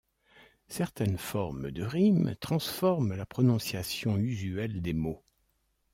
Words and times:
Certaines 0.67 1.19
formes 1.19 1.69
de 1.69 1.83
rimes 1.83 2.35
transforment 2.39 3.13
la 3.13 3.27
prononciation 3.27 4.17
usuelle 4.17 4.81
des 4.81 4.93
mots. 4.93 5.23